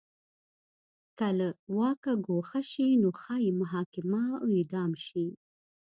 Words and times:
که 1.17 1.27
له 1.37 1.47
واکه 1.79 2.11
ګوښه 2.27 2.61
شي 2.71 2.89
نو 3.01 3.09
ښايي 3.21 3.51
محاکمه 3.61 4.23
او 4.41 4.47
اعدام 4.57 4.91
شي. 5.05 5.27